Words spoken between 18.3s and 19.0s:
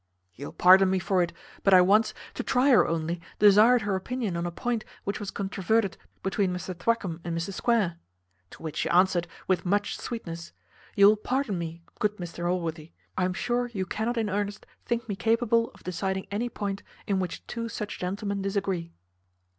disagree.'